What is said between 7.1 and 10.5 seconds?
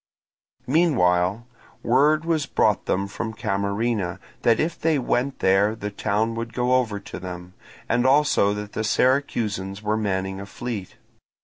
them, and also that the Syracusans were manning a